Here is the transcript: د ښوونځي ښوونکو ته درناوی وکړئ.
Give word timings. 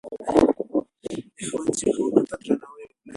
د 1.03 1.05
ښوونځي 1.49 1.85
ښوونکو 1.95 2.21
ته 2.27 2.35
درناوی 2.41 2.85
وکړئ. 2.85 2.93